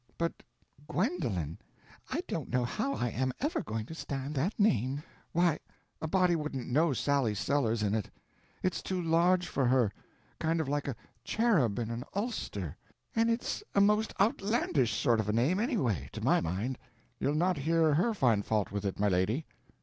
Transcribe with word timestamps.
"But—Gwendolen! 0.17 1.59
I 2.09 2.23
don't 2.27 2.49
know 2.49 2.65
how 2.65 2.95
I 2.95 3.09
am 3.09 3.31
ever 3.39 3.61
going 3.61 3.85
to 3.85 3.93
stand 3.93 4.33
that 4.33 4.59
name. 4.59 5.03
Why, 5.31 5.59
a 6.01 6.07
body 6.07 6.35
wouldn't 6.35 6.67
know 6.67 6.91
Sally 6.91 7.35
Sellers 7.35 7.83
in 7.83 7.93
it. 7.93 8.09
It's 8.63 8.81
too 8.81 8.99
large 8.99 9.45
for 9.47 9.67
her; 9.67 9.91
kind 10.39 10.59
of 10.59 10.67
like 10.67 10.87
a 10.87 10.95
cherub 11.23 11.77
in 11.77 11.91
an 11.91 12.03
ulster, 12.15 12.75
and 13.15 13.29
it's 13.29 13.61
a 13.75 13.79
most 13.79 14.11
outlandish 14.19 14.99
sort 14.99 15.19
of 15.19 15.29
a 15.29 15.33
name, 15.33 15.59
anyway, 15.59 16.09
to 16.13 16.21
my 16.21 16.41
mind." 16.41 16.79
"You'll 17.19 17.35
not 17.35 17.57
hear 17.57 17.93
her 17.93 18.15
find 18.15 18.43
fault 18.43 18.71
with 18.71 18.85
it, 18.85 18.99
my 18.99 19.07
lady." 19.07 19.45